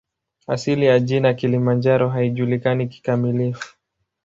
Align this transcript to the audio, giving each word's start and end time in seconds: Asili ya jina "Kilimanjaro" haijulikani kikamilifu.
Asili 0.47 0.85
ya 0.85 0.99
jina 0.99 1.33
"Kilimanjaro" 1.33 2.09
haijulikani 2.09 2.87
kikamilifu. 2.87 3.75